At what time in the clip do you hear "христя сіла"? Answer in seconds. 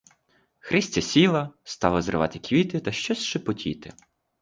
0.59-1.53